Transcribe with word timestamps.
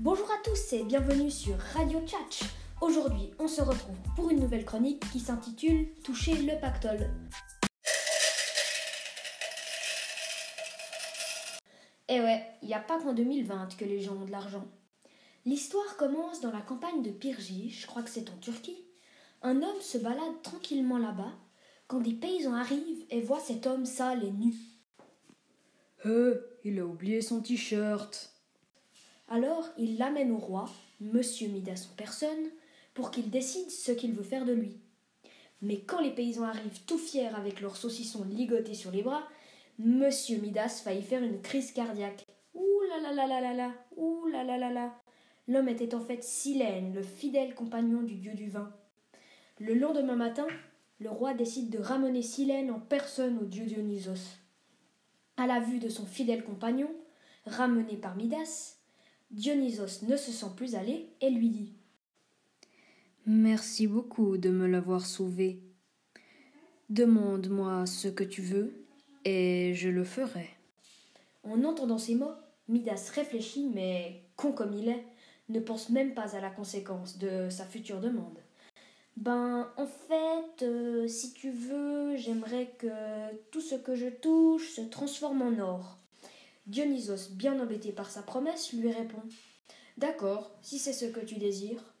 Bonjour 0.00 0.30
à 0.30 0.36
tous 0.44 0.74
et 0.74 0.84
bienvenue 0.84 1.28
sur 1.28 1.58
Radio 1.74 1.98
Tchatch. 2.06 2.44
Aujourd'hui, 2.80 3.32
on 3.40 3.48
se 3.48 3.60
retrouve 3.60 3.96
pour 4.14 4.30
une 4.30 4.38
nouvelle 4.38 4.64
chronique 4.64 5.02
qui 5.10 5.18
s'intitule 5.18 5.88
Toucher 6.04 6.34
le 6.34 6.60
pactole. 6.60 7.10
Eh 12.06 12.20
ouais, 12.20 12.46
il 12.62 12.68
n'y 12.68 12.74
a 12.74 12.78
pas 12.78 13.00
qu'en 13.00 13.12
2020 13.12 13.76
que 13.76 13.84
les 13.84 14.00
gens 14.00 14.14
ont 14.14 14.24
de 14.24 14.30
l'argent. 14.30 14.68
L'histoire 15.44 15.96
commence 15.96 16.40
dans 16.40 16.52
la 16.52 16.60
campagne 16.60 17.02
de 17.02 17.10
Pirgi, 17.10 17.70
je 17.70 17.88
crois 17.88 18.04
que 18.04 18.10
c'est 18.10 18.30
en 18.30 18.36
Turquie. 18.36 18.86
Un 19.42 19.64
homme 19.64 19.80
se 19.80 19.98
balade 19.98 20.42
tranquillement 20.44 20.98
là-bas 20.98 21.32
quand 21.88 21.98
des 21.98 22.14
paysans 22.14 22.54
arrivent 22.54 23.04
et 23.10 23.20
voient 23.20 23.40
cet 23.40 23.66
homme 23.66 23.84
sale 23.84 24.22
et 24.22 24.30
nu. 24.30 24.54
Euh, 26.06 26.56
il 26.62 26.78
a 26.78 26.86
oublié 26.86 27.20
son 27.20 27.42
t-shirt. 27.42 28.37
Alors 29.28 29.68
il 29.76 29.98
l'amène 29.98 30.32
au 30.32 30.38
roi, 30.38 30.68
Monsieur 31.00 31.48
Midas 31.48 31.88
en 31.90 31.94
personne, 31.96 32.50
pour 32.94 33.10
qu'il 33.10 33.30
décide 33.30 33.70
ce 33.70 33.92
qu'il 33.92 34.12
veut 34.14 34.22
faire 34.22 34.44
de 34.44 34.52
lui. 34.52 34.80
Mais 35.60 35.80
quand 35.80 36.00
les 36.00 36.14
paysans 36.14 36.44
arrivent 36.44 36.84
tout 36.86 36.98
fiers 36.98 37.28
avec 37.28 37.60
leurs 37.60 37.76
saucissons 37.76 38.24
ligotés 38.24 38.74
sur 38.74 38.90
les 38.90 39.02
bras, 39.02 39.28
Monsieur 39.78 40.38
Midas 40.38 40.80
faillit 40.82 41.02
faire 41.02 41.22
une 41.22 41.40
crise 41.40 41.72
cardiaque. 41.72 42.26
Ouh 42.54 42.80
là 42.88 43.00
là 43.00 43.12
là 43.12 43.26
là 43.26 43.40
là 43.40 43.54
là, 43.54 43.72
ouh 43.96 44.26
là 44.26 44.44
là 44.44 44.56
là 44.56 44.72
là. 44.72 44.94
L'homme 45.46 45.68
était 45.68 45.94
en 45.94 46.00
fait 46.00 46.22
Silène, 46.24 46.94
le 46.94 47.02
fidèle 47.02 47.54
compagnon 47.54 48.02
du 48.02 48.16
dieu 48.16 48.34
du 48.34 48.48
vin. 48.48 48.72
Le 49.58 49.74
lendemain 49.74 50.16
matin, 50.16 50.46
le 51.00 51.10
roi 51.10 51.34
décide 51.34 51.70
de 51.70 51.78
ramener 51.78 52.22
Silène 52.22 52.70
en 52.70 52.80
personne 52.80 53.38
au 53.38 53.44
dieu 53.44 53.64
Dionysos. 53.64 54.38
À 55.36 55.46
la 55.46 55.60
vue 55.60 55.78
de 55.78 55.88
son 55.88 56.06
fidèle 56.06 56.44
compagnon, 56.44 56.90
ramené 57.46 57.96
par 57.96 58.16
Midas, 58.16 58.77
Dionysos 59.30 60.02
ne 60.06 60.16
se 60.16 60.32
sent 60.32 60.52
plus 60.56 60.74
aller 60.74 61.08
et 61.20 61.30
lui 61.30 61.50
dit 61.50 61.72
Merci 63.26 63.86
beaucoup 63.86 64.38
de 64.38 64.48
me 64.48 64.66
l'avoir 64.66 65.04
sauvé. 65.04 65.60
Demande-moi 66.88 67.84
ce 67.84 68.08
que 68.08 68.24
tu 68.24 68.40
veux, 68.40 68.86
et 69.26 69.74
je 69.74 69.90
le 69.90 70.04
ferai. 70.04 70.48
En 71.44 71.62
entendant 71.64 71.98
ces 71.98 72.14
mots, 72.14 72.32
Midas 72.68 73.10
réfléchit, 73.14 73.70
mais 73.74 74.22
con 74.36 74.52
comme 74.52 74.72
il 74.72 74.88
est, 74.88 75.04
ne 75.50 75.60
pense 75.60 75.90
même 75.90 76.14
pas 76.14 76.34
à 76.34 76.40
la 76.40 76.50
conséquence 76.50 77.18
de 77.18 77.50
sa 77.50 77.66
future 77.66 78.00
demande. 78.00 78.38
Ben, 79.18 79.68
en 79.76 79.86
fait, 79.86 80.62
euh, 80.62 81.08
si 81.08 81.32
tu 81.32 81.50
veux, 81.50 82.16
j'aimerais 82.16 82.70
que 82.78 82.88
tout 83.50 83.60
ce 83.60 83.74
que 83.74 83.94
je 83.94 84.08
touche 84.08 84.70
se 84.70 84.80
transforme 84.80 85.42
en 85.42 85.58
or. 85.58 85.98
Dionysos, 86.68 87.30
bien 87.30 87.58
embêté 87.58 87.92
par 87.92 88.10
sa 88.10 88.20
promesse, 88.20 88.74
lui 88.74 88.92
répond 88.92 89.22
D'accord, 89.96 90.50
si 90.60 90.78
c'est 90.78 90.92
ce 90.92 91.06
que 91.06 91.20
tu 91.20 91.36
désires. 91.36 91.94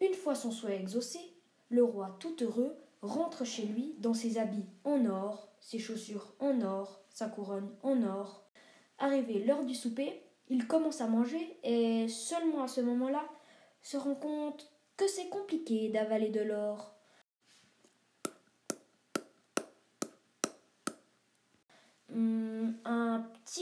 Une 0.00 0.14
fois 0.14 0.34
son 0.34 0.50
souhait 0.50 0.80
exaucé, 0.80 1.20
le 1.68 1.84
roi, 1.84 2.16
tout 2.18 2.36
heureux, 2.42 2.76
rentre 3.02 3.44
chez 3.44 3.62
lui 3.62 3.94
dans 3.98 4.14
ses 4.14 4.38
habits 4.38 4.66
en 4.82 5.06
or, 5.06 5.48
ses 5.60 5.78
chaussures 5.78 6.34
en 6.40 6.60
or, 6.60 7.00
sa 7.08 7.28
couronne 7.28 7.70
en 7.84 8.02
or. 8.02 8.44
Arrivé 8.98 9.44
l'heure 9.44 9.64
du 9.64 9.76
souper, 9.76 10.24
il 10.48 10.66
commence 10.66 11.00
à 11.00 11.06
manger 11.06 11.56
et 11.62 12.08
seulement 12.08 12.64
à 12.64 12.68
ce 12.68 12.80
moment-là 12.80 13.24
se 13.80 13.96
rend 13.96 14.16
compte 14.16 14.72
que 14.96 15.06
c'est 15.06 15.28
compliqué 15.28 15.88
d'avaler 15.88 16.30
de 16.30 16.40
l'or. 16.40 16.95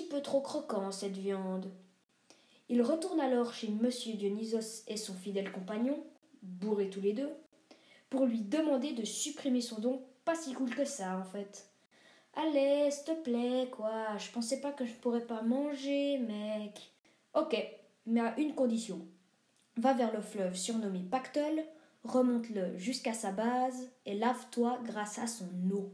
Peu 0.03 0.21
trop 0.21 0.41
croquant 0.41 0.91
cette 0.93 1.17
viande. 1.17 1.71
Il 2.69 2.83
retourne 2.83 3.21
alors 3.21 3.53
chez 3.53 3.69
Monsieur 3.69 4.15
Dionysos 4.15 4.85
et 4.89 4.97
son 4.97 5.15
fidèle 5.15 5.53
compagnon, 5.53 6.03
bourrés 6.43 6.91
tous 6.91 7.01
les 7.01 7.13
deux, 7.13 7.31
pour 8.11 8.27
lui 8.27 8.41
demander 8.41 8.93
de 8.93 9.05
supprimer 9.05 9.61
son 9.61 9.81
don, 9.81 10.03
pas 10.25 10.35
si 10.35 10.53
cool 10.53 10.75
que 10.75 10.85
ça 10.85 11.19
en 11.19 11.25
fait. 11.25 11.69
Allez, 12.35 12.91
s'il 12.91 13.05
te 13.05 13.23
plaît, 13.23 13.69
quoi, 13.71 14.17
je 14.19 14.31
pensais 14.31 14.61
pas 14.61 14.73
que 14.73 14.85
je 14.85 14.95
pourrais 14.95 15.27
pas 15.27 15.43
manger, 15.43 16.19
mec. 16.19 16.93
Ok, 17.35 17.57
mais 18.07 18.21
à 18.21 18.39
une 18.39 18.55
condition. 18.55 19.07
Va 19.77 19.93
vers 19.93 20.13
le 20.13 20.21
fleuve 20.21 20.57
surnommé 20.57 21.01
Pactole, 21.11 21.65
remonte-le 22.03 22.77
jusqu'à 22.77 23.13
sa 23.13 23.31
base 23.31 23.91
et 24.07 24.15
lave-toi 24.15 24.79
grâce 24.85 25.19
à 25.19 25.27
son 25.27 25.49
eau. 25.73 25.93